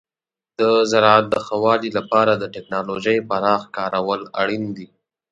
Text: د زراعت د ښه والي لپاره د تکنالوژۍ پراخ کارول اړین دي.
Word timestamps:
د 0.59 0.61
زراعت 0.91 1.25
د 1.29 1.35
ښه 1.45 1.55
والي 1.63 1.89
لپاره 1.97 2.33
د 2.35 2.43
تکنالوژۍ 2.55 3.17
پراخ 3.29 3.61
کارول 3.77 4.21
اړین 4.41 4.65
دي. 4.77 4.87